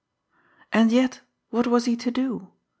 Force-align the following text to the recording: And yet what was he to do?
And 0.73 0.91
yet 0.91 1.21
what 1.51 1.67
was 1.67 1.85
he 1.85 1.95
to 1.97 2.09
do? 2.09 2.47